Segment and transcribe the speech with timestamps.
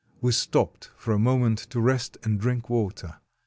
[0.19, 3.17] We stopped for a mo ment to rest and drink water.